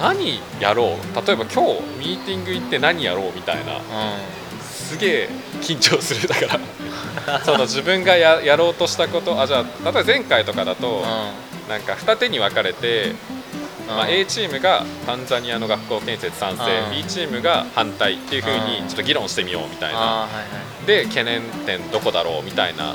[0.00, 1.26] 何やろう？
[1.26, 3.76] 例えば今日ミーティング行って何やろうみたいな。
[3.78, 3.80] う
[4.62, 5.28] すげえ
[5.60, 6.58] 緊張するだか
[7.26, 7.40] ら。
[7.44, 11.02] その自分がややろうとしたことあじゃあ例えば前回とかだと、んうん。
[11.68, 13.12] なんか二手に分かれて、
[13.86, 16.96] まあ、うん A チームがタンザニアの学校建設賛成、うん。
[16.96, 18.88] B チームが反対っていうふうにうん。
[18.88, 20.40] ちょっと議論してみようみたいな、ああはいは
[20.84, 20.86] い。
[20.86, 22.94] で懸念点どこだろうみたいな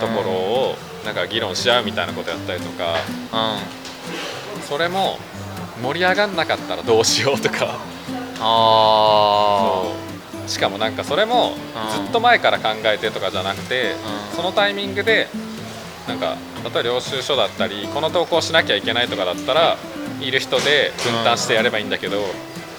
[0.00, 2.94] ところをなんか議論し合うみたいなことやったりとか。
[3.32, 4.62] うん。
[4.62, 5.18] それも
[5.80, 7.78] 盛り上がんなかったらどうしようとか。
[8.40, 9.94] あそ
[10.46, 12.04] うしかもなんかそれもうん。
[12.04, 14.36] ずっと前から考えてとかじゃなくてうん。
[14.36, 15.28] そのタイミングで
[16.08, 19.76] なんか例えば領収書だったりこの投稿しなきゃいけないとかだったら
[20.20, 22.18] いる人で分担してやればいいんだけど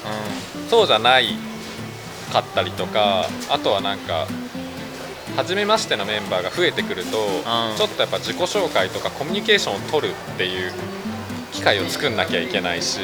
[0.06, 1.36] あそうじゃない
[2.32, 4.28] かったりとかあとはなんか
[5.36, 7.12] 初めましてのメンバーが増えてくると
[7.78, 10.72] ちょっとやっぱ自己紹介とかコミュニケーションを取るっていう
[11.54, 13.00] 機会を作んなきゃいけないし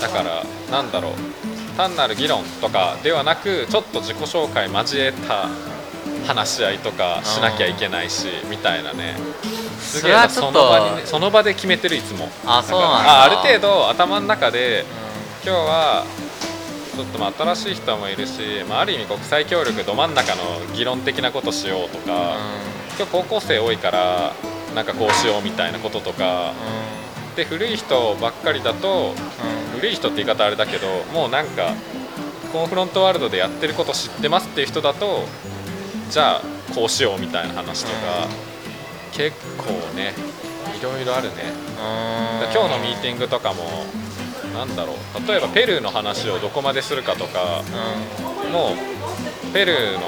[0.00, 1.12] だからなんだろう
[1.76, 5.48] 単なる議論とかではなくちょっと自己紹介交えた
[6.26, 9.16] 話し合いとかしなきゃいけないしみたいなね。
[9.80, 12.28] すげえなその場にねその場で決めてるいつも。
[12.44, 13.10] あそうなんだ。
[13.20, 14.84] あある程度頭の中でう
[15.44, 16.04] 今日は
[16.94, 20.42] ちょっとまあ新しい人もいるし、まあ、ある意味国際協力ど真ん中の
[20.74, 22.36] 議論的なことしようとか、
[22.98, 24.34] 今日高校生多いから
[24.74, 26.52] なんかこうしようみたいなこととか。
[27.36, 29.14] で古い人ばっかりだと
[29.76, 31.72] 古い人って言い方あれだけどもうなんか
[32.52, 35.24] コンフロントワールドでやってること知ってますっていう人だと
[36.10, 36.42] じゃあ
[36.74, 38.28] こうしようみたいな話とか、
[39.12, 40.12] 結構ね
[40.78, 41.52] いろいろあるね。
[42.52, 43.64] 今日のミーティングとかも
[44.52, 47.62] なんだろう例えばペルーの話をどこまでするかとか
[48.52, 48.74] も
[49.48, 50.00] うペルーの、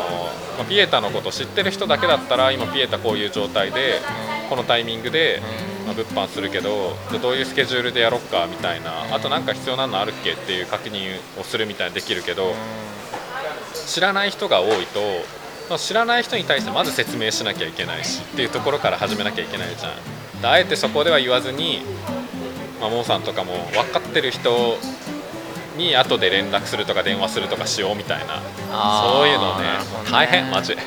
[0.59, 4.01] まあピエタのこと知ってる人だけだったら今ピエタこういう状態で
[4.55, 5.43] このタイミングで、
[5.85, 12.55] まあ、物販するけどじゃあどういうスケジュールでやろっかみたいなあとなんか必要なのあるっけっていう確認をするみたいにできるけど
[13.75, 15.01] 知らない人が多いと、
[15.69, 20.41] まあ知らない人に対してまず説明しなきゃいけないしっていうところから始めなきゃいけないじゃん。
[20.41, 21.81] であえてそこでは言わずに、
[22.81, 24.79] まあ、モンさんとかも分かってる人
[25.77, 28.41] に後で連絡するとか電話するとかしようみたいな。
[29.03, 29.69] そういうのねね。
[30.13, 30.77] 大変マジ。
[30.77, 30.85] ね。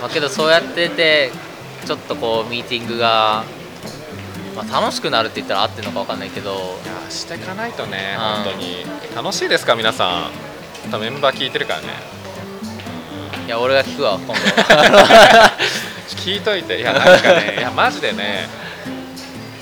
[0.00, 1.30] まあ、けどそうやってて
[1.84, 3.44] ちょっとこうミーティングが、
[4.56, 6.54] まあ、楽しくなるって言ったら合ってるのか分かんないけどい
[6.86, 8.44] やしていかないとねうん。
[8.44, 8.84] 本当に。
[9.16, 10.90] 楽しいですか皆さん。
[10.90, 11.88] 多分メンバー聞いてるからね。
[13.46, 14.34] いや俺が聞くわ今度。
[16.16, 16.78] 聞いといて。
[16.78, 18.48] いやなんかねいやマジでね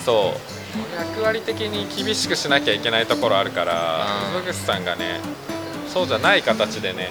[0.05, 0.51] そう。
[0.99, 4.47] 役割的に厳しくしなきゃいけないところあるからうん。
[4.47, 5.21] 野口さんがね
[5.93, 7.11] そうじゃない形でね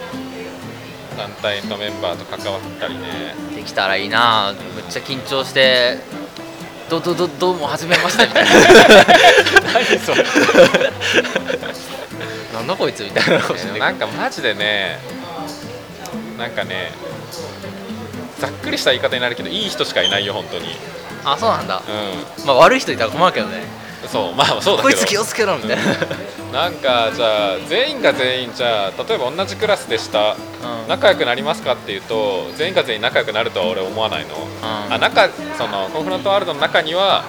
[1.18, 4.53] 団体のメンバーと関わったりねできたらいいな。
[4.74, 5.97] めっちゃ緊張して
[6.90, 8.52] どどどどうも初めましてみたいな。
[9.74, 10.24] 何それ。
[12.53, 13.42] なんだこいつみたいな。
[13.42, 14.97] 顔してなんかマジでね
[16.38, 16.94] なんかね
[18.40, 20.78] ざっくりした言い方になるけどいい人しかいないよ本当に。
[21.26, 21.84] あそうなんだ。
[21.86, 23.58] うまあ悪い人いたら困るけどね。
[23.58, 23.62] ん
[24.08, 24.84] そうまあそうだけど。
[24.84, 25.78] こいつ気をつけろみたい
[26.52, 30.34] な、なんかじゃあ全員が全員じゃあ例えば同じクラスでした。
[30.34, 30.88] うん。
[30.88, 34.94] 仲良くなりますかっていうと全員が全員仲良くなるとは俺思わないの、うん。
[34.94, 37.24] あ仲そのコンフロントワールドの中には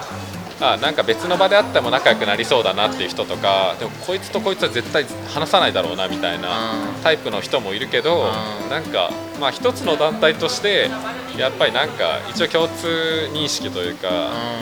[0.61, 7.03] あなんか別の場であっても仲良くなりそうだなっていう人とかでもこいつとこいつは絶対話さないだろうなみたいなうん。
[7.03, 8.29] タイプの人もいるけど、
[8.63, 8.69] うん。
[8.69, 10.89] なんかまあ一つの団体として
[11.37, 14.09] やっぱりなんか一応共通認識というか、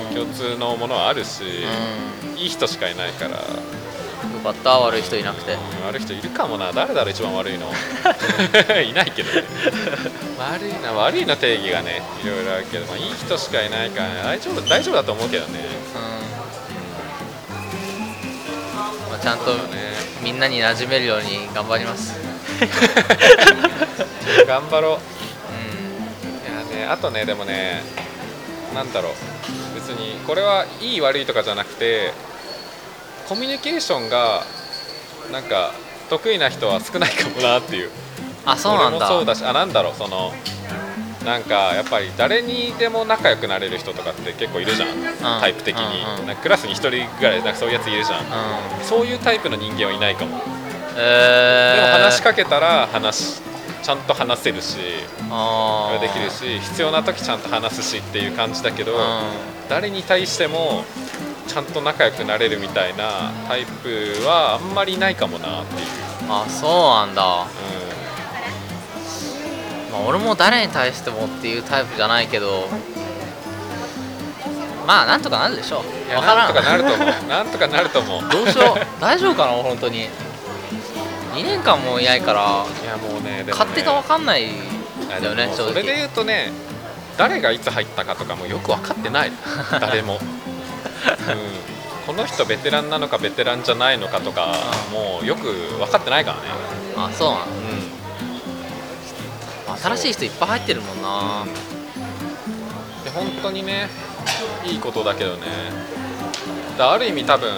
[0.09, 0.15] うん。
[0.15, 3.39] 共通のものはあるし、ういい人しかいないから。
[4.39, 5.57] かった悪い人いなくて。
[5.85, 6.71] 悪い人いるかもな。
[6.71, 7.71] 誰だろう一番悪いの。
[8.81, 9.31] いないけど。
[9.31, 9.47] ね
[10.37, 15.59] 悪いな悪いの定義がねいろいろあるけど、まあ、いい人しかいないから、ね、大丈夫大丈夫だと思うけどね。
[15.95, 15.97] う
[19.07, 19.11] ん。
[19.11, 19.89] まあ、ちゃんとね。
[20.21, 22.13] みんなに馴染めるように頑張ります。
[24.45, 24.99] 頑張ろう。
[26.69, 27.83] ういやねあとねでもね
[28.73, 29.13] なんだろう。
[29.75, 32.13] 別にこれはいい悪いとかじゃなくて
[33.29, 34.43] コミュニケーションが
[35.31, 35.71] なんか
[36.09, 37.89] 得意な人は少ないかもなっていう。
[37.89, 37.91] ん
[38.45, 38.97] あそうなんだ。
[38.97, 40.33] 俺もそうだしあなんだろうその
[41.23, 44.89] なんかやっぱり誰にでも仲良くなれる人とかって結構いるじゃん、
[45.39, 46.89] タイプ的に、うんうんなんかクラスに1人
[47.19, 48.19] ぐらいなんかそういうやついるじゃん、
[48.79, 48.83] うん。
[48.83, 50.41] そういうタイプの人間はいないかも、
[50.97, 53.41] えー、でも話しかけたら話し
[53.83, 58.97] ちゃんと話せるしできるし必要な時ちゃんと話すしっていう感じだけど、う
[59.69, 60.83] 誰に対しても
[61.49, 63.89] ちゃんと仲良くなれるみたいなタイプ
[64.23, 65.77] はあんまりいないかもなってい
[66.25, 67.23] う、んあそうなんだ、
[69.91, 72.67] まうあ、俺も誰に対してもっていうタイプじゃないけど
[74.85, 77.07] まあなんとかなるでしょいやなんとかなると思う。
[77.29, 78.29] なんとかなると思う。
[78.29, 79.01] どうしよう。
[79.01, 80.09] 大丈夫かな本当に。
[81.35, 83.51] 2年間もいないからいやもうねね。
[83.51, 84.49] 勝手が分かんない
[85.21, 86.51] だよねそれで言うとね
[87.17, 89.31] 誰がいつ入ったかとかもよく分かってない。
[89.79, 90.19] 誰も、うん、
[92.05, 94.55] この人ベテランなのかベテランじゃないのかとか
[94.91, 95.43] もうよく
[95.77, 96.43] 分かってないからね、
[96.97, 97.45] あそうなの
[99.75, 101.47] う新しい人いっぱい入ってるもんな、ん、
[103.03, 103.89] で本当にね
[104.65, 105.47] いいことだけどね。
[106.77, 107.49] だある意味多分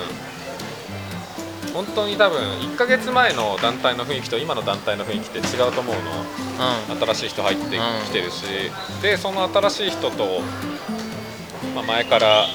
[1.73, 6.01] 本当に多分1ヶ月前の団体の雰囲気と今の団体の雰囲気って違うと思うの。
[6.91, 6.99] うん。
[6.99, 8.43] 新しい人入ってきてるし、
[9.01, 10.41] でその新しい人と、
[11.73, 12.45] まあ、前から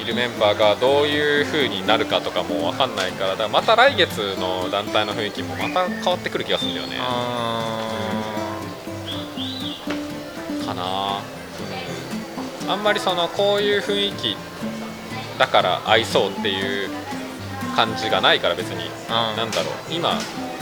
[0.00, 6.96] いるメンバーがどういう風になるかとかも分かんないからだからまた来月の団体の雰囲気もまた変わってくる気がするんだよね。
[10.66, 11.20] かな、
[12.64, 14.36] うん、あんまりそのこういう雰囲気
[15.38, 16.90] だから合いそうっていう
[17.76, 19.74] 感じがないから別に、なんだろう。
[19.90, 20.18] 今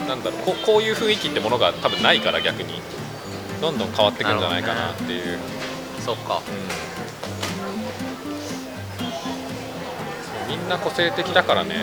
[0.08, 0.42] なんだろう。
[0.42, 2.80] ここういう雰囲気ってものが多分ないから逆に。
[3.60, 5.38] どんどん変わってくるんじゃないかなっていう、
[5.98, 6.40] そっか。
[6.46, 7.07] うん
[10.48, 11.74] みんな個性的だからね。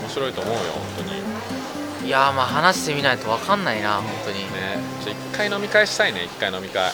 [0.00, 0.60] 面白いと思うよ
[0.96, 1.20] 本当に。
[1.20, 1.28] ね
[2.06, 4.46] いやーまあ話してみないと分かんないな本当に。
[5.04, 6.92] ちょ一回飲み会したいね一回飲み会。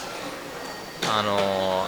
[1.07, 1.85] あの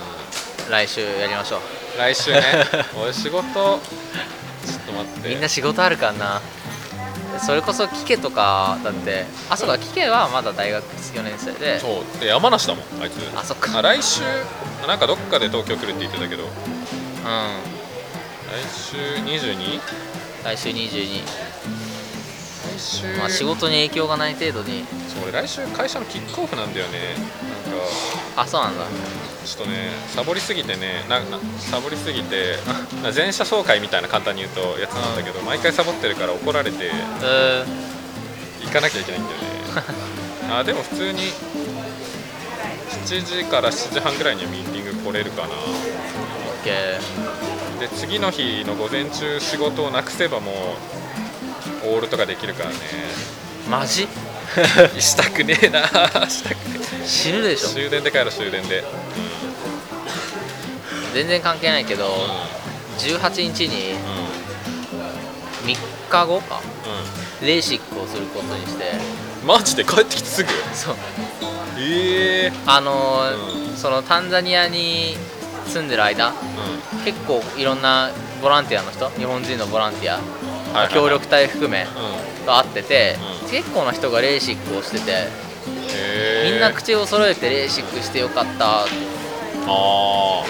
[0.68, 1.60] ー、来週やりましょう。
[1.98, 2.42] 来週ね。
[3.02, 3.42] 俺仕事。
[3.42, 3.80] ちょっ
[4.86, 5.30] と待って。
[5.30, 6.42] みんな仕事あるからな。
[7.46, 11.80] それこそキケとかだってあそうかキケはまだ大学4年生で。
[11.80, 13.16] そうで山梨だもんあいつ。
[13.36, 13.80] あそっか。
[13.80, 14.22] あ来週
[14.88, 16.44] なんかどっかで東京来るって言ってたけど。
[16.44, 16.78] うん
[17.28, 17.30] 来
[18.72, 19.82] 週 22?
[20.46, 23.18] 来週22来週。
[23.18, 24.86] まあ仕事に影響がない程度に。
[25.10, 27.16] そう俺来週会社のキックオフなんだよね。
[27.68, 28.44] なんか。
[28.44, 28.86] あそうなんだ。
[29.46, 32.56] ちょっとねサボりすぎてねななサボりすぎて
[33.04, 36.92] な全社総会みたいな簡単に言うとやつなんだけど毎回サボってるから怒られて
[37.24, 37.66] え
[38.64, 39.48] 行かなきゃいけないんだよね。
[40.60, 41.34] あでも普通に
[43.06, 45.50] 7時から7時半ぐらいにはミーティング来れるかな
[47.80, 50.52] で次の日の午前中仕事をなくせばも
[51.86, 52.76] うオールとかできるからね。
[53.70, 54.08] マジ？
[55.00, 55.82] したくねえな。
[56.30, 57.70] したくね死ぬでしょ。
[57.70, 58.84] え終電で帰ろう終電で。
[61.14, 62.10] 全然関係ないけどう
[63.00, 63.98] 18日にんうん。
[65.66, 65.78] 3
[66.10, 66.62] 日後か。
[67.42, 68.84] うレーシックをすることにして。
[68.96, 70.50] んマジで帰ってきてすぐ？
[70.74, 70.96] そう。
[71.80, 75.16] ええあのーうそのタンザニアに
[75.68, 76.34] 住んでる間う
[77.06, 78.10] 結構いろんな
[78.42, 80.20] ボランティアの人日本人のボランティアん
[80.74, 80.94] はいはい。
[80.94, 82.46] 協力隊含めうん。
[82.46, 83.50] と会ってて、うん。
[83.50, 85.28] 結構な人がレーシックをしてて
[86.46, 88.92] みんな口を揃えてレーシックしてよかったって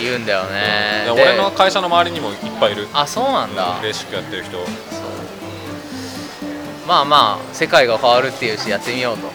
[0.02, 1.16] 言うんだよね、うん。
[1.16, 2.88] で俺の会社の周りにもいっぱいいる。
[2.94, 3.82] あそうなんだ、うん。
[3.82, 4.58] レーシックやってる人。
[6.88, 9.30] まあまあ世界が変わるっていうしやってみようと。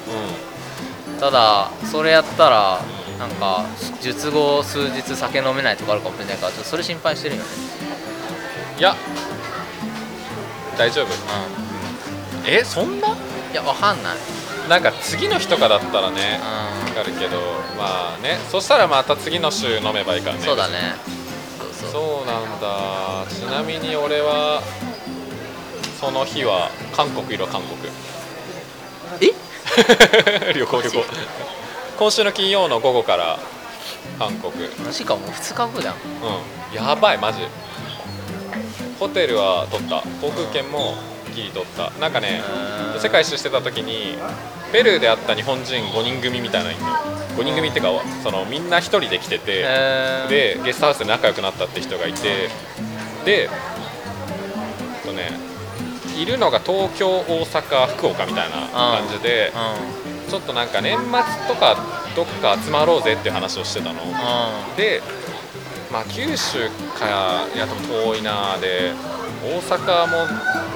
[1.21, 2.81] ただそれやったら
[3.23, 3.65] なんか
[4.01, 7.49] 術後数日酒飲めないとかあるかもしれないからちょっとそれ心配してるよね。
[8.79, 8.97] いや
[10.77, 11.07] 大丈夫。
[11.07, 11.09] う
[12.45, 13.11] えそんな？
[13.11, 14.17] んいやわかんない。
[14.69, 16.41] なんか次の日とかだったらね
[16.87, 17.39] うわかるけど
[17.79, 20.43] まあねそしたらまた次の週飲めばいいからね。
[20.43, 20.95] んそうだね。
[21.81, 22.27] そうそう。
[22.27, 23.25] なんだ。
[23.31, 24.61] ちなみに俺は
[26.01, 27.79] その日は韓国いるわ韓国。
[29.21, 29.33] え？
[30.59, 31.05] 旅行旅行
[31.99, 33.39] 今週の金曜の午後から
[34.19, 34.53] 韓国。
[34.85, 35.99] マジかもう2日後じゃんう
[36.73, 36.75] ん。
[36.75, 37.41] やばいマジ。
[38.99, 40.03] ホテルは取った。
[40.21, 40.95] 航空券も
[41.35, 41.91] ギリ取った。
[42.01, 42.43] なんかね
[43.01, 44.17] 世界一周してた時に
[44.73, 46.89] ペルーで会った日本人5人組みたいなのいるの
[47.37, 47.91] 5人組っていうか
[48.23, 49.63] そのみんな1人で来てて
[50.29, 52.49] でゲストハウスで仲良くなったって人がいて
[53.25, 53.49] で
[55.05, 55.31] とね
[56.17, 59.53] いるのが東京大阪福岡みたいな感じで
[60.02, 60.02] う
[60.33, 61.11] ちょっとなんか年末
[61.47, 61.77] とか
[62.17, 64.01] どっか集まろうぜっていう話をしてたの。
[64.79, 65.03] で
[65.93, 68.95] まあ九州かいやでも遠いなで
[69.45, 70.27] 大阪も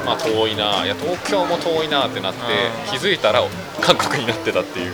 [0.05, 2.41] まあ遠いないや東京も遠いなってなって
[2.87, 3.43] う気づいたら
[3.81, 4.93] 韓国になってたっていう。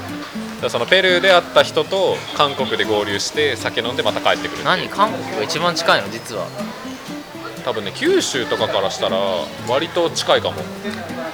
[0.62, 4.88] だそのペルーで会った人と韓国で合流して酒飲んでまた帰ってくる何？
[4.88, 6.08] 韓国が一番近いの？
[6.08, 6.46] 実は。
[7.64, 9.16] 多分ね九州とかからしたら
[9.68, 10.62] 割と近いかも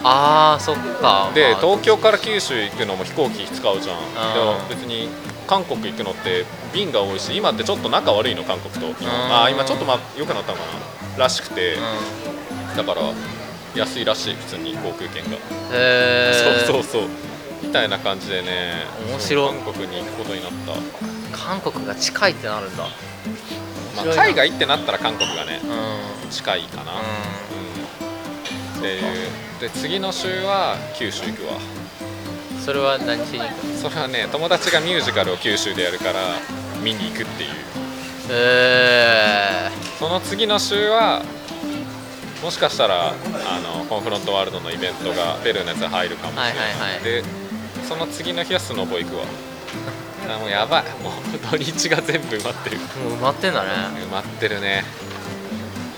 [0.04, 1.30] あーそっか。
[1.34, 3.98] でまあ東京から九州行くのも飛行機使うじゃん。
[3.98, 4.34] ん。
[4.34, 5.08] でも別に
[5.46, 9.04] 韓国行くのって便が多いし今ってちょっと仲悪いの韓国と。
[9.04, 9.08] ん。
[9.08, 10.64] ああ今ちょっとまあ良くなったのか
[11.16, 11.74] ならしくて。
[11.74, 13.00] うだから
[13.74, 15.36] 安いらしい普通に航空券が、んへ
[15.72, 17.08] え そうそうそう。
[17.62, 18.86] みたいな感じでね。
[19.10, 19.48] 面白。
[19.48, 21.36] 韓国に行くことになった。
[21.36, 22.84] 韓国が近いってなるんだ
[23.96, 27.77] まあ、海外ってなったら韓国がねうん近いかな、ううん
[28.78, 29.02] っていう。
[29.60, 31.54] で次の週は九州行くわ。
[31.54, 31.58] ん
[32.60, 33.74] それは何しに行くの？
[33.74, 36.20] それはね友達がミュージカルを九州でやるから
[36.82, 37.50] 見に行くっていう。
[38.30, 41.22] えその次の週は
[42.42, 43.14] もしかしたらあ
[43.78, 47.04] のコンフロントワールドのイベントがペルーのやつが入るかもしれない、はいはいはい。
[47.04, 47.24] で
[47.88, 49.24] その次の日はスノボ行くわ。
[50.28, 50.82] あもうやばい。
[51.02, 52.76] もう土日が全部埋まってる。
[52.76, 53.70] ー、もう埋まってんだね。
[54.04, 54.84] 埋まってるね。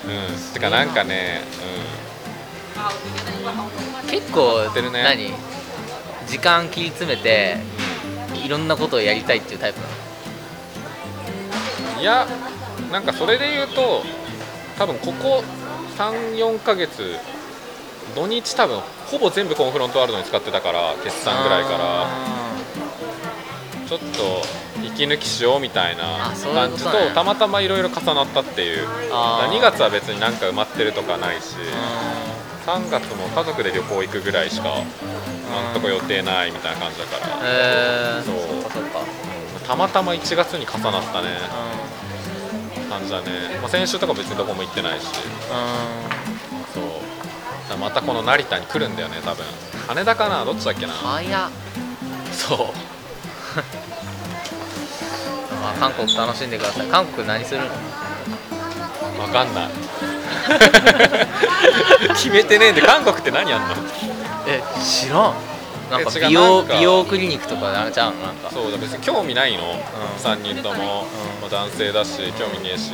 [0.05, 0.53] うん。
[0.53, 1.41] てかなんかね
[4.09, 5.03] 結構ってるね。
[5.03, 5.31] 何？
[6.27, 7.57] 時間切り詰めて
[8.45, 9.91] いろんなことをやりたいっていうタイプなの？
[11.97, 12.27] うんいや
[12.91, 14.03] なんかそれで言うと
[14.77, 15.43] 多分ここ
[15.97, 17.17] 34ヶ月
[18.15, 21.77] 土日多分ほぼ全部コンフロントワールドに使ってたから決算ぐらいから。
[21.81, 22.07] あ
[23.87, 24.07] ちょっと
[24.85, 28.87] 息抜きしようみたいな感じとたまたまいろいろ重なったっていう。
[29.11, 29.57] あー。
[29.57, 31.57] 2月は別になんか埋まってるとかないし。
[31.57, 32.10] ー
[32.65, 37.39] 3月も家族で旅行行くぐらいしかなんとか予定ないみたいな感じだから。
[37.43, 38.63] えー、そう。
[38.63, 38.99] かそっか。
[39.67, 41.29] たまたま1月に重なったね。
[42.89, 43.27] 感じだね、
[43.61, 45.05] まあ、先週とか別にどこも行ってないし。
[46.73, 46.81] そ
[47.75, 47.77] う。
[47.79, 49.45] またこの成田に来るんだよね多分。
[49.87, 50.43] 羽田かな？
[50.45, 50.93] どっちだっけな？
[50.93, 51.49] 早っ。
[52.33, 52.57] そう。
[55.61, 56.87] まあ韓国楽しんでください。
[56.87, 57.67] 韓国何するの？
[59.25, 59.69] 分かんない
[62.15, 63.75] 決めてねえんで韓国って何やんの？
[64.47, 65.33] え知らん。
[65.91, 68.49] なんかえ違う美容美容クリニックとかあれちゃうのなんか。
[68.51, 69.79] そうだ別に興味ないの、ん。
[70.23, 70.79] 3人とも、うん。
[71.41, 72.91] まあ男性だし興味ねえし。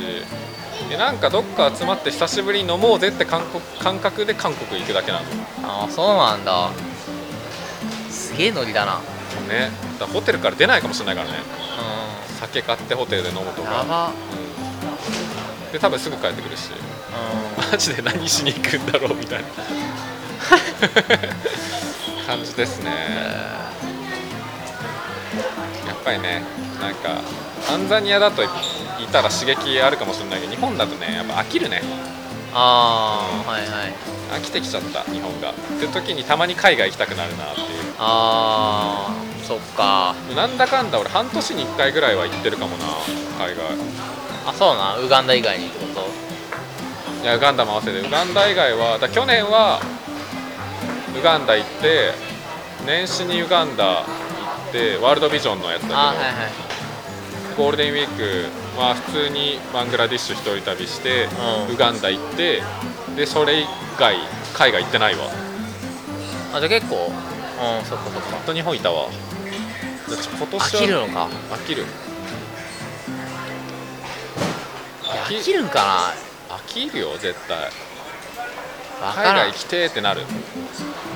[0.90, 5.26] でなんかどっか集まって久しぶりに飲もうぜって感覚感覚で韓国行くだけなの。
[5.64, 6.70] ああそうなんだ。
[8.10, 9.00] すげえノリだな。
[9.50, 9.72] ね。
[10.00, 11.34] だホテルから出ないかもしれないからね。
[11.40, 14.12] う酒買ってホテルで飲むとか、
[15.66, 16.70] うん、で多分すぐ帰ってくるし。
[16.70, 16.74] う
[17.72, 19.48] マジで何しに行くんだろうみたいな。
[22.28, 22.90] 感じですね。
[22.92, 22.94] ん
[25.88, 26.44] やっぱりね
[26.82, 27.22] なんか
[27.68, 28.48] タンザニアだとい
[29.12, 31.82] たら刺激あるかもしれないけど日本だとねやっぱ飽きるね。
[32.54, 33.94] ああはいはい。
[34.32, 35.52] 飽きてきちゃった日本が。
[35.52, 37.68] っていう時にたまに海外行きたくなるなっていう。
[38.00, 40.16] あーそっか。
[40.36, 42.86] なんだかんだ俺半年に1回ぐらいは行ってるかもな
[43.38, 43.66] 海外。
[44.46, 45.87] あそうなんウガンダ以外にってこと
[47.22, 48.00] いやウガンダも合わせて。
[48.00, 49.82] ウガンダ以外はだ去年は
[51.18, 52.12] ウガンダ行って
[52.86, 54.06] 年始にウガンダ行
[54.70, 56.34] ってワールドビジョンのやつだけど、あはいはい。
[57.58, 61.28] ゴールデンウィークは普通にバングラディッシュ一人旅して、
[61.68, 61.74] うん。
[61.74, 62.62] ウガンダ行って
[63.16, 63.66] でそれ以
[64.00, 64.16] 外
[64.54, 65.26] 海外行ってないわ。
[66.54, 67.10] あじゃあ結構う
[67.82, 68.30] んそっかそっか。
[68.38, 69.10] ずっと日本いたわ。
[70.08, 71.28] 今年は飽きるのか。
[71.52, 71.84] 飽きる。
[75.04, 76.14] 飽きるんか
[76.58, 77.70] 飽きるよ絶対。
[79.16, 80.22] 海外行きてーってなる。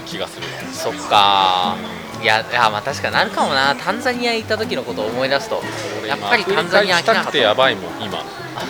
[0.05, 0.47] 気がする。
[0.71, 1.75] そっか。
[2.21, 3.75] いやいやまあ確かになるかもな。
[3.75, 5.61] タンザニア行った時のことを思い出すと。
[5.99, 7.25] 俺やっぱりタンザニア行きた。
[7.25, 8.19] くてやばいもん今。
[8.19, 8.23] あ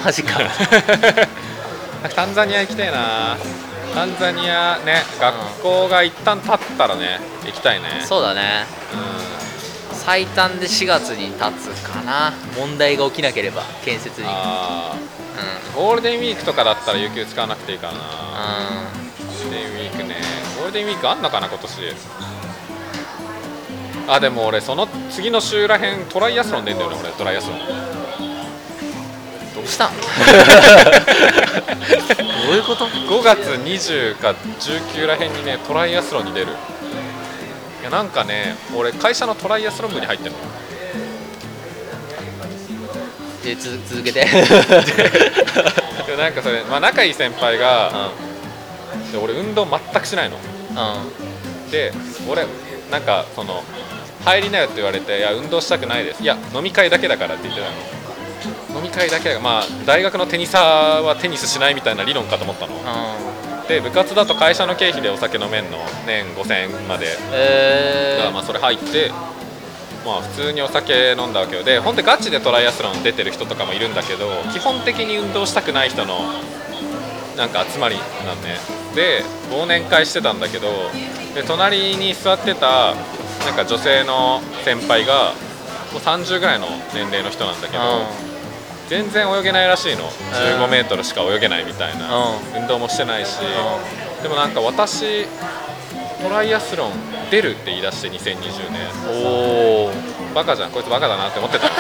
[0.06, 0.40] マジか。
[2.16, 3.38] タンザニア行きたいな。
[3.94, 8.04] タンザニアね学校が一旦経ったらね行きたいね。
[8.06, 8.66] そうだね。
[8.94, 9.41] うん
[10.04, 12.34] 最短で4月に経つかな。
[12.58, 14.28] 問題が起きなければ建設に。
[14.28, 15.76] うんあー。
[15.76, 17.94] ゴールデンウィークとかだったら有給使わなくていいかな。
[17.94, 20.16] うゴールデンウィークね。
[20.58, 21.72] ゴールデンウィークあんのかな今年。
[24.08, 27.60] あでも俺その次の週らへんトライアスロン出んだよね俺トライアスロン。
[29.56, 29.88] どうした？
[29.88, 29.92] ん
[32.48, 36.48] どういうこと？5月20か19らへんにねトライアスロンに出る
[37.82, 40.38] いやなんかね俺会社のトライアスロン部に入ってるの。
[43.44, 44.26] でつ続けて。
[46.06, 48.12] でなんかそれ、まあ、仲いい先輩が、
[49.12, 50.38] で俺運動全くしないの。
[50.72, 50.78] うん
[51.66, 51.72] うん。
[51.72, 51.92] で
[52.30, 52.46] 俺
[52.92, 53.64] なんかその
[54.26, 57.74] 入りなよって言われて「いや運動したくないです」いや飲み会だけだからって言ってたの。
[58.78, 62.74] 飲み会だけだからまあ大学のテニサーはテニスしないみたいな理論かと思ったの。
[62.74, 67.06] うんで部活だと会社の経費でお酒飲めんの年5000円まで。
[67.06, 69.12] だえー、からまあそれ入って
[70.06, 71.64] まあ普通にお酒飲んだわけよ。
[71.64, 76.20] で本当にガチでトライアスロン出てる人とかもいるんだけど基本的に運動したくない人の
[77.38, 78.58] なんか集まりなんね。
[78.96, 80.68] で忘年会してたんだけど
[81.34, 82.94] で隣に座ってた
[83.46, 85.34] なんか女性の先輩が
[85.92, 87.84] もう30ぐらいの年齢の人なんだけど、
[88.92, 90.04] 全然泳げないらしいの。
[90.10, 93.38] 1 5メートルしか泳げないみたいな、う運動もしてないし、
[94.22, 95.26] でもなんか私
[96.22, 96.92] トライアスロン
[97.32, 98.82] 出るって言い出して2020年。
[99.24, 99.92] おお
[100.36, 100.72] バカじゃん。
[100.72, 101.68] こいつバカだなって思ってた。
[101.68, 101.74] の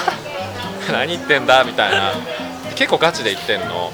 [0.99, 2.13] 何言ってんだみたいな。
[2.75, 3.91] 結構ガチで言ってんの。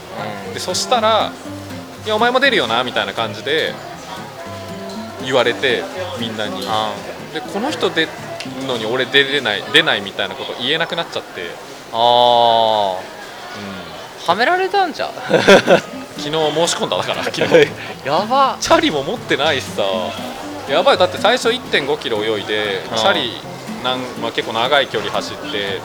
[0.53, 1.31] でそしたら
[2.05, 3.73] 「いやお前も出るよな」みたいな感じで
[5.25, 5.83] 言われて
[6.19, 6.61] みんなに。
[7.33, 8.09] でこの人出る
[8.67, 11.49] のに俺出れない出ないみたいなこと言えなくなっちゃって、
[11.91, 13.17] うん、ああ
[14.27, 15.09] はめられたんじゃ。
[16.17, 17.67] 昨日申し込んだだから昨日。
[18.03, 18.57] やば。
[18.59, 19.83] チャリも持ってないしさ。
[20.69, 20.97] やばい。
[20.97, 23.39] だって最初1 5キロ泳いでチャリ
[23.83, 25.79] なん、まあ、結構長い距離走って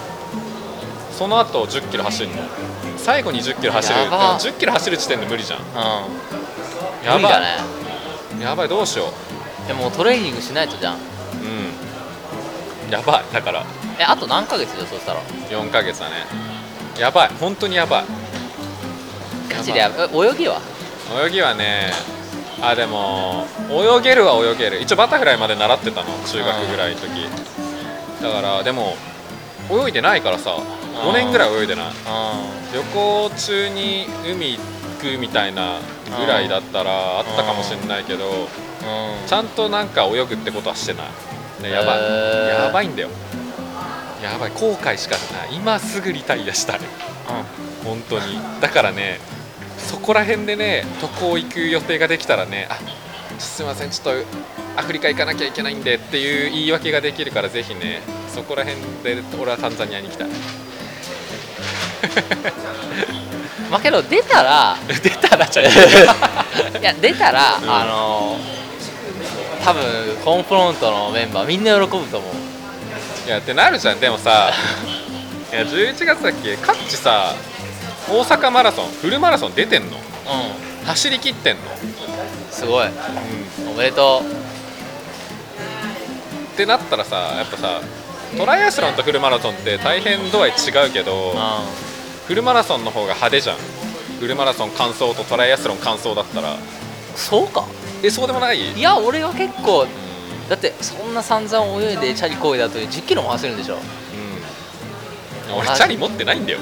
[1.17, 2.43] その後1 0キロ走るの。
[2.97, 3.99] 最後に1 0キロ走る。
[4.01, 4.39] やば。
[4.41, 5.61] 1 0キロ走る時点で無理じゃん。
[5.61, 7.07] うん。
[7.07, 7.41] やばい。
[7.41, 7.57] ね。
[8.41, 8.69] やばい。
[8.69, 9.13] どうしよ
[9.69, 10.95] でもトレーニングしないとじゃん。
[10.95, 10.97] う
[12.87, 12.91] うん。
[12.91, 13.25] やばい。
[13.33, 13.65] だから
[13.99, 15.21] えあと何ヶ月でそしたら。
[15.51, 16.27] 4ヶ月だね。
[16.99, 17.31] やばい。
[17.41, 18.05] 本当にやばい。
[19.49, 20.09] ガチでやばい。
[20.13, 20.61] え泳ぎは？
[21.27, 21.93] 泳ぎはね
[22.61, 24.81] あでも泳げるは泳げる。
[24.81, 27.09] 一応バタフライまで習ってたの中学ぐらいの時。
[28.23, 28.97] だからでも
[29.71, 30.57] 泳いでないからさ
[31.05, 31.85] 5年ぐらい泳いでない。
[32.73, 34.61] 旅行中に海行
[35.01, 35.79] くみたいな
[36.19, 38.49] ぐらいだったらあったかもしれないけど
[39.27, 42.65] ちゃんとなんか泳ぐってことはしてない、ね、やばい、へー。
[42.67, 43.09] やばいんだよ
[44.23, 45.57] やばい後悔しかない。
[45.57, 46.81] 今すぐリタイアしたい。
[47.85, 48.39] 本当に。
[48.61, 49.19] だからね
[49.79, 52.79] そこら辺でね渡航行く予定ができたらねあ
[53.41, 54.13] すいませんちょっと
[54.77, 60.29] アフリカ行かなきゃいけないんでっていう言い訳ができるからぜひねそこら辺で俺はタンザニアに行きたい。
[63.71, 65.67] まあけど出たら 出たらじゃい。
[66.83, 67.71] や出たら、うん。
[67.71, 68.39] あの
[69.65, 69.83] 多分
[70.25, 72.52] コンフロントのメンバーみんな喜ぶと思う
[73.27, 74.01] いやってなるじゃん。
[74.01, 74.51] でもさ
[75.53, 76.57] いや11月だっけ？
[76.57, 77.35] カッチさ
[78.09, 79.97] 大阪マラソンフルマラソン出てんの。
[79.97, 80.01] う
[80.87, 81.65] 走り切ってんの、ん
[82.51, 82.89] すごい。
[83.71, 84.23] おめでと
[86.55, 87.81] ってなったらさやっぱさ
[88.37, 90.55] トライアスロンとフルマラソンって大変度合い違
[90.89, 91.35] うけどう、
[92.27, 93.57] フルマラソンの方が派手じゃん。
[94.19, 96.55] フルマラソン完走とトライアスロン完走だったら。
[96.55, 96.59] うん、
[97.15, 97.65] そうか。
[98.03, 98.73] えそうでもない？
[98.73, 99.89] いや俺は結構う
[100.53, 106.59] だってそんな散々泳いでチャリこいだと1 0キロも走るんでしょ、ん、うん、俺チャリ持ってないんだよ。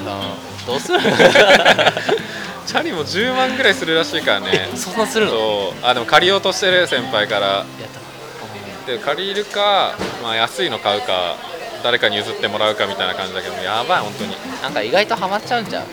[0.65, 0.99] どうする？
[2.65, 4.69] チャリも10万ぐらいするらしいからね。
[4.75, 5.31] そんなするの？
[5.33, 5.85] そう。
[5.85, 7.65] あでも借りようとしてる先輩から。
[8.87, 11.35] で借りるか、まあ、安いの買うか
[11.83, 14.31] 誰かに譲ってもらうかみたいな感じだけどやばい本当に。
[14.31, 15.83] いなんか意外とハマっちゃうんじゃん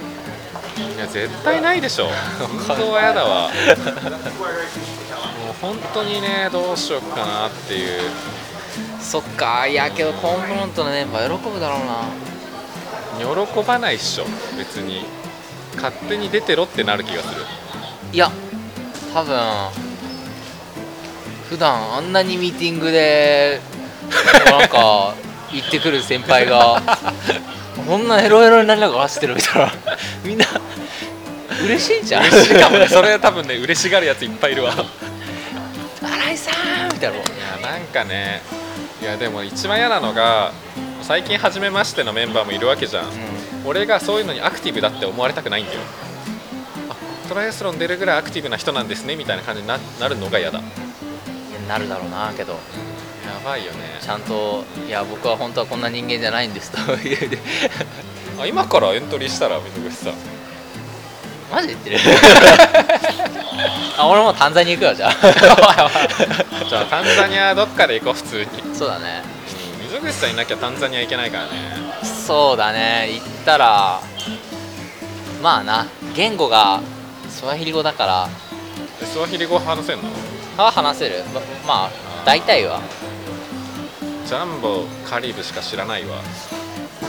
[0.96, 2.06] や絶対ないでしょ。
[2.68, 3.50] 本当は嫌だわ
[5.44, 8.10] もう本当にねどうしようかなっていう。
[9.00, 13.44] そっかいやけどコンフロントのメンバー喜ぶだろうな。
[13.46, 14.24] 喜ばないっしょ
[14.56, 15.04] 別に。
[15.76, 17.42] 勝手に出てろってなる気がする。
[18.12, 18.30] いや
[19.14, 19.38] 多分
[21.48, 23.60] 普段あんなにミーティングで
[24.50, 25.14] なんか
[25.52, 26.82] 行ってくる先輩が
[27.86, 29.72] こんなヘロヘロになりながら走ってるみたいな。
[30.24, 30.44] みんな
[31.64, 32.24] 嬉しいんじゃん。
[32.24, 32.88] 嬉しいかもね。
[32.88, 34.74] それ多分ね嬉しがるやついっぱいいるわ
[36.98, 38.42] さんみたいなやなんかね
[39.00, 40.52] いやでも一番嫌なのが
[41.02, 43.06] 最近初めましてのメンバーもいるわけじゃん。
[43.64, 45.80] 俺がそういうのにアクティブだって思われたくないんだよ。
[46.90, 46.96] あ
[47.28, 50.58] トライアスロン出るぐらいアクティブな人なんですねみたいな感じにななるのが嫌だ。
[50.58, 50.68] やい
[51.62, 52.58] やなるだろうなけど。
[53.44, 53.98] ばいよね。
[54.00, 56.78] ちゃんといや僕は本当はこんな人間じゃないんですと。
[56.96, 57.38] 言うて
[58.40, 60.14] あ今からエントリーしたら水口さん。
[61.50, 61.98] マジで言ってる？
[63.98, 65.12] あ俺もうタンザニア行くよじゃあ。
[66.68, 69.22] じゃあタンザニアどっかで行こう普通に、そうだね。
[69.32, 69.38] うん
[69.88, 71.50] 水口さんいなきゃタンザニア行けないからね。
[72.26, 73.08] そうだね。
[73.12, 74.00] 行ったら
[75.42, 75.86] まあな。
[76.14, 76.80] 言語が
[77.30, 78.28] スワヒリ語だから。
[79.02, 80.10] えスワヒリ語話せんの？
[80.62, 81.24] は話せる。
[81.34, 81.90] ままあ
[82.24, 82.80] 大体は。
[84.26, 86.16] ジャンボカリブしか知らないわ。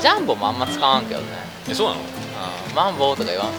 [0.01, 1.25] ジャンボもあんま使わんけどね。
[1.69, 2.01] えそうなの？
[2.73, 3.49] マンボウとか言わん？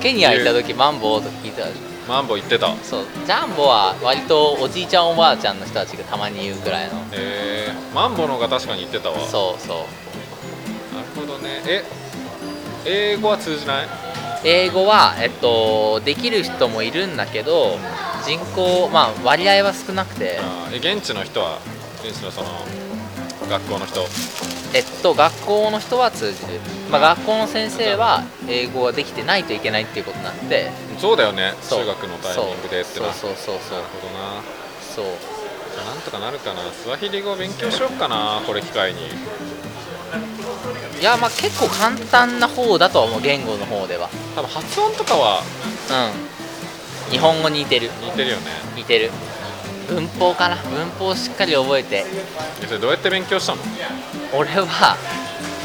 [0.00, 2.74] ケニア行った時マンボウとか聞いてたでしょマンボ言ってた。
[2.76, 3.04] そう。
[3.26, 6.92] ジャンボは割とおじいちゃんおばあちゃんの人たちがたまに言うくらいの。
[7.12, 9.16] えー、マンボの方が確かに言ってたわ。
[9.18, 9.62] なるそう。
[9.62, 9.76] そう
[11.18, 11.62] ほどね。
[11.66, 11.84] え
[12.86, 13.88] 英語は通じない？
[14.44, 17.76] 英語は、えっと、できる人もいるんだけど
[18.24, 20.38] 人口まあ割合は少なくて。
[20.40, 21.58] あ現地の人は？
[22.04, 22.48] 現地のその
[23.50, 24.00] 学校の人？
[24.74, 30.70] えっと学校の人は通じる、まあ、学校の先生は英語ができてないといけないっていうことなんで。
[30.98, 31.54] そうだよね。
[31.70, 33.12] 中学のタイミングでってな。
[33.12, 34.42] そうそうそうそうなるほどな。
[34.94, 35.04] そう。
[35.74, 36.60] じゃあなんとかなるかな。
[36.72, 39.00] スワヒリ語勉強しよっかなこれ機会に。
[41.00, 44.10] いやまあ結構簡単な方だとは思う言語の方では。
[44.34, 45.42] 多分発音とかは。
[45.90, 47.12] うん。
[47.12, 47.90] 日本語に似てる。
[48.02, 48.50] 似てるよね。
[48.76, 49.10] 似てる
[49.88, 50.56] 文法かな。
[50.56, 52.04] 文法をしっかり覚えて。
[52.62, 53.62] えそれどうやって勉強したの？
[54.34, 54.96] 俺は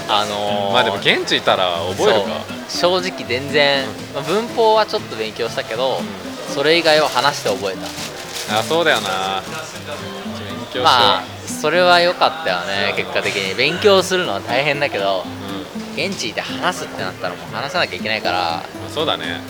[0.08, 2.42] あのーまあでも現地いたら覚えるか。
[2.70, 6.00] 正直全然、まあ文法はちょっと勉強したけど、
[6.48, 8.60] それ以外は話して覚えた。
[8.60, 9.42] あそうだよな。
[9.42, 13.56] 勉強まあそれは良かったよね結果的に。
[13.56, 16.04] 勉強するのは大変だけどうん。
[16.06, 18.64] 現地いて話すってなったらもう話さなきゃいけないから。
[18.90, 19.42] そうだね。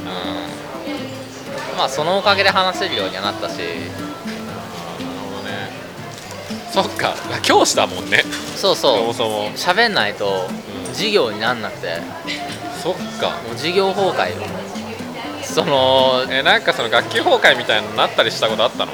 [1.71, 1.77] うん。
[1.77, 3.62] まあそのおかげで話せるようにはなったし
[6.73, 7.13] そっか。
[7.43, 8.23] 教師だもんね。
[8.55, 9.49] そうそそうもそも。
[9.51, 10.47] 喋んないと
[10.88, 10.93] うん。
[10.93, 12.01] 授業になんなくて。
[12.81, 13.29] そっか。
[13.47, 14.47] もう授業崩壊よ。
[15.43, 18.91] そのえなんかその学級崩壊みたいになったりしたことあったの？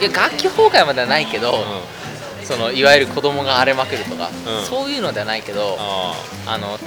[0.00, 2.46] いや楽器崩壊まではないけど、うん。
[2.46, 4.64] そのいわゆる子供が荒れまくるとか、うん。
[4.64, 6.14] そういうのではないけどあ
[6.46, 6.78] あの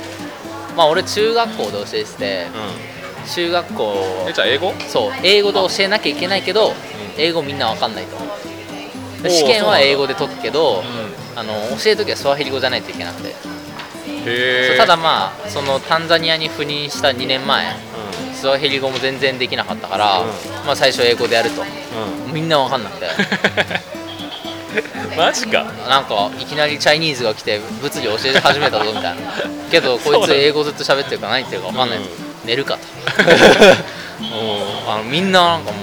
[0.75, 4.73] まあ俺中学校で教えててあ中学校うんえじゃあ英語？
[4.89, 6.73] そう英語で教えなきゃいけないけど、
[7.15, 8.15] 英語みんなわかんないと。
[8.15, 8.33] おー
[9.30, 10.84] 試験は英語で解くけど、う
[11.36, 17.70] あの教える時はスワヒリ語じゃないといけなくて、ただまあそのタンザニアに赴任した2年前う
[18.44, 20.28] スワヒリ語も全然できなかったから、うん。
[20.66, 21.64] まあ、最初英語でやると。
[21.64, 21.68] ん
[22.28, 22.34] うん。
[22.34, 23.08] みんなわかんなくて。
[25.16, 25.64] マジか。
[25.88, 29.34] なんかいきなりチャイニーズが来て物理教え始めたぞみたいな。
[29.72, 32.06] けど こいつ英語ずっと喋ってるから何言ってるかわかんない、うん。
[32.44, 32.80] 寝るかと。
[33.24, 34.26] う
[34.90, 35.83] あのみんななんかも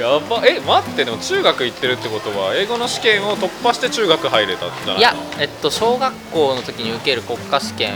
[0.00, 7.92] やばえ待ってでも中学行ってるってことは英語の試験を突破して中学入れたんじゃないいや、えっと、小学校の時に受ける国家試験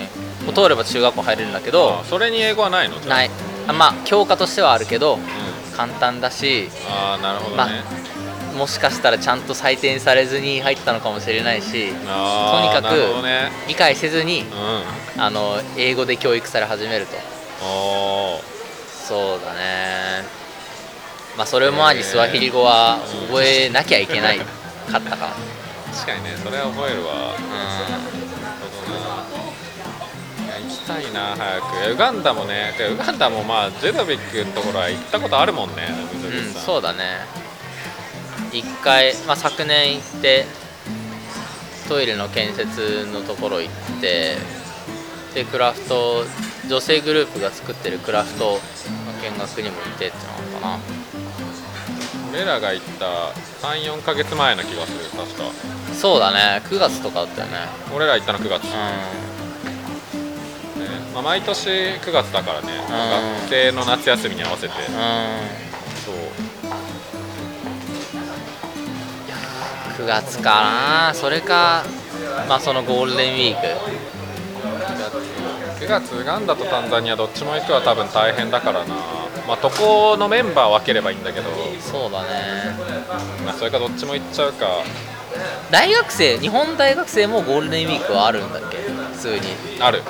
[0.47, 2.97] を通れば中学校入れるんだけどあそれに英語はないの？
[3.01, 3.31] ない。
[3.67, 5.21] あまあ教科としてはあるけどうん。
[5.75, 7.83] 簡単だしああなるほどまね、
[8.57, 12.95] もしかしたらちゃんと採点されずに入ったのかもしれないしとにかく
[13.67, 14.43] 理解せずに
[15.17, 15.23] うん。
[15.23, 17.17] あの英語で教育され始めると。
[19.09, 19.84] そうだね
[21.37, 24.45] まあそれもありスワヒリ語は覚えなきゃいけないか
[24.99, 25.17] ったか。
[25.17, 25.35] な
[25.93, 27.13] 確かにねそれは覚えるわ。
[27.15, 31.93] うなるほどないや行きたいな早く。
[31.95, 35.89] ウガンダもねウガンダもまあジェドビックのところは行ったことあるもんね、
[36.47, 37.21] うん、そうだね。
[38.53, 40.47] 一回、まあ、昨年行って
[41.89, 44.37] トイレの建設のところ行って
[45.35, 46.25] でクラフト
[46.69, 48.59] 女性グループが作ってるクラフトの
[49.21, 50.79] 見学にも行ってってのかな。
[52.35, 53.07] 俺らが行った
[53.65, 55.45] 34か月前な気がする確か。
[55.95, 56.61] そうだね。
[56.65, 57.59] 9月とかだったよね。
[57.95, 58.71] 俺ら行ったの9月、ね
[61.13, 62.81] うまあ、毎年9月だからね、ん。
[62.81, 62.91] 学
[63.49, 64.83] 生の夏休みに合わせて、んうん。
[66.05, 66.15] そう。
[70.03, 70.51] 9月か
[71.11, 71.15] な。
[71.15, 71.85] それか
[72.49, 73.69] まあそのゴールデンウィーク。
[75.85, 79.14] 9月ウガンダとタンザニアどっちも行くは多分大変だからな
[79.47, 82.29] まあどこのメンバー分ければいいんだけど、そうだね。
[83.45, 84.67] まあ、それかどっちも行っちゃうか。
[85.71, 88.79] 大学生日本大学生もゴールデンウィークはあるんだっけ？
[88.79, 89.41] 普通に。
[89.81, 90.03] ある。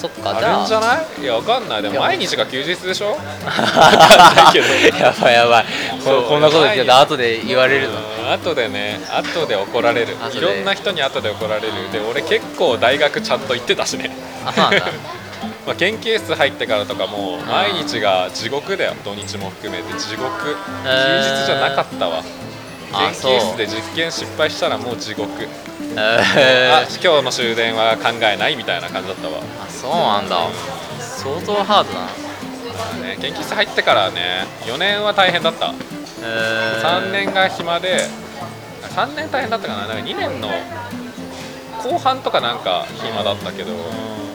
[0.00, 0.58] そっかあじゃあ。
[0.58, 1.22] るんじゃない？
[1.22, 1.82] いやわかんない。
[1.82, 3.18] でも毎日が休日でしょ？
[5.00, 5.66] やばいやばい。
[6.00, 6.92] そうここんなこと言ってた。
[6.94, 7.92] ら後で言われるぞ
[8.24, 9.00] うん後でね。
[9.10, 10.16] 後で怒られる。
[10.32, 11.72] いろんな人に後で怒られる。
[11.92, 14.10] で俺結構大学ちゃんと行ってたしね。
[14.46, 14.86] あそうなんだ
[15.68, 19.92] まあ研究室入ってからとかも毎日が地獄だよ土日も含めて。
[19.98, 20.26] 地獄。
[20.32, 20.54] 休
[21.20, 22.22] 日じゃなかったわ。
[22.22, 25.28] 研あそう究室で実験失敗したらもう地獄。
[25.94, 30.38] えあー、今日の終電は考えないみたいな感じだったわ、あそうなんだ。
[31.00, 32.06] 相当ハードだな。
[32.06, 32.10] ま
[32.94, 35.74] あね、研究室入ってからはね4年は大変だった。
[36.22, 38.06] えー、3年が暇で
[38.96, 39.86] 3年大変だったかな。
[39.86, 40.48] なんか2年の
[41.82, 44.27] 後半とかなんか暇だったけど、うん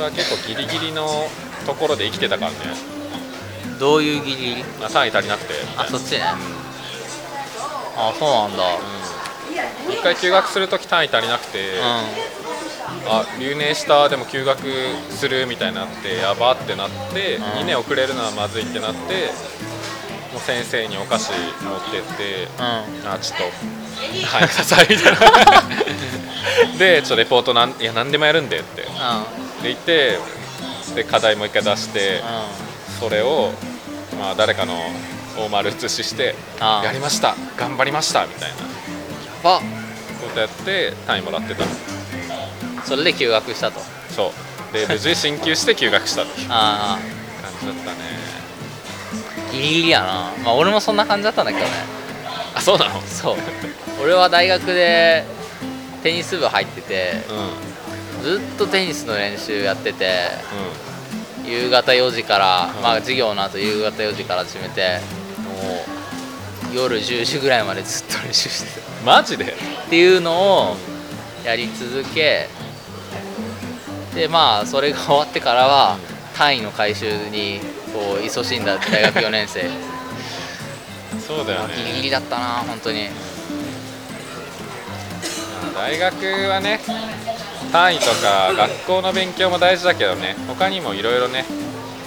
[0.00, 1.06] 俺は結構ギリギリの
[1.66, 2.56] ところで生きてたからね、
[3.78, 4.64] どういうギリギリ？
[4.80, 5.52] まあ、単位足りなくて。
[5.76, 6.22] あそっちね。
[7.96, 8.64] あそうなんだ。
[9.88, 11.82] うん、一回休学するとき単位足りなくて、う
[13.06, 14.62] あ留年したでも休学
[15.10, 17.42] するみたいになってやばってなって、うん。
[17.60, 18.98] 2年遅れるのはまずいってなって
[20.32, 21.40] もう先生にお菓子持っ
[21.90, 23.12] てってんうん。
[23.12, 23.44] あちょっと
[24.26, 25.18] はいくださいみたいな。
[26.78, 28.86] でちょっとレポートなんいや何でもやるんでって
[29.62, 30.18] で言って
[30.94, 32.20] で課題もう一回出して
[32.98, 33.50] それを
[34.18, 34.74] まあ誰かの
[35.38, 38.56] 大丸写ししてあやりました頑張りましたみたいな。
[39.42, 39.60] ば。
[39.60, 41.64] ことやって単位もらってた
[42.84, 43.80] それで休学したと。
[44.14, 44.32] そ
[44.70, 44.72] う。
[44.72, 46.98] で無事進級して 休学したっていうあ
[47.42, 47.96] 感じだったね。
[49.48, 50.06] あギリギリやな。
[50.44, 51.70] まあ俺もそんな感じだったんだけどね。
[52.54, 53.00] あそうなの？
[53.06, 53.36] そう。
[54.02, 55.24] 俺は大学で
[56.02, 57.50] テニス部入っててうん
[58.22, 60.28] ずっとテニスの練習やってて
[61.44, 62.82] う夕方4時から、うん。
[62.82, 65.00] まあ授業の後夕方4時から始めて
[65.38, 69.04] もう夜10時ぐらいまでずっと練習してた。
[69.04, 69.44] マジで？
[69.44, 69.48] っ
[69.88, 70.32] ていうの
[70.72, 70.76] を
[71.44, 72.48] やり続け
[74.14, 75.98] でまあそれが終わってからは
[76.36, 77.60] 単位の回収に
[77.92, 79.70] こう勤しんだ大学4年生。
[81.18, 81.74] そうだよね。
[81.76, 83.08] ギリギリだったな本当に。
[85.74, 86.14] 大学
[86.48, 86.80] はね
[87.72, 91.44] 単位とか学校の勉強も大事だけどね他にもいろいろね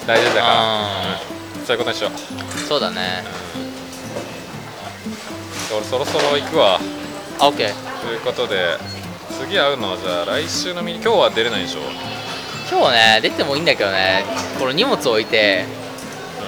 [0.05, 1.19] 大事だから、あ
[1.57, 1.65] うん。
[1.65, 3.23] そういうことにしよう、ーそうだね。
[5.71, 6.79] うん、俺そろそろ行くわ。
[7.39, 7.61] あ OK と
[8.11, 8.77] いうことで
[9.39, 11.79] 次会うのはじゃあ来週のみ今日は出れないでしょ？
[12.69, 14.23] 今日ね出てもいいんだけどね
[14.59, 15.65] この荷物置いて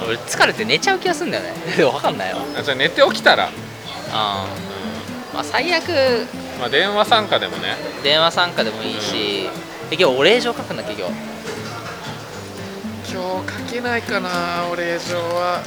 [0.06, 1.52] 俺疲れて寝ちゃう気がするんだよね。
[1.78, 2.38] 分かんないよ。
[2.58, 3.52] あじゃあ寝て起きたら、うん。
[4.12, 4.46] ま
[5.38, 5.82] あ最悪
[6.58, 7.76] まあ、電話参加でもね。
[8.02, 9.48] 電話参加でもいいし、
[9.90, 11.12] で今日お礼状書くんだっけ今日
[13.12, 15.62] 今日書けないかなお礼状は。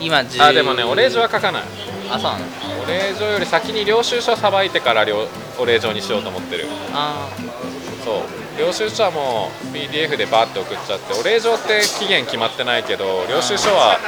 [0.00, 1.62] 今10あでもねお礼状は書かない。
[2.10, 2.44] あそうなの？
[2.82, 5.26] お礼状より先に領収書さばいてから領
[5.58, 6.66] お礼状にしようと思ってる。
[6.92, 7.28] あ
[8.04, 8.22] そう。
[8.58, 13.98] 領収書はもう PDF でバーって送っちゃってお礼状って期限決まってないけど領収書は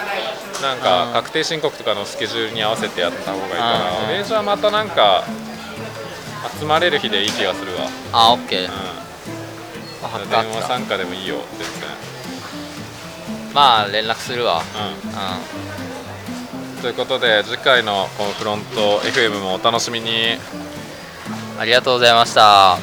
[0.62, 5.24] なんかうん確定申告とかのスケジュールに合わせてやった方がいいかうんらお礼状はまたなんか
[6.58, 8.70] 集まれる日でいい気がするわ、あ OK う
[10.02, 11.66] あん、測った電話参加でもいいよ全
[13.54, 14.62] まあ連絡するわ。
[14.74, 20.34] 然、ううん、ということで次回のこのフロント FM もお楽しみに。
[20.34, 20.38] ん
[21.58, 22.78] ありがとうございました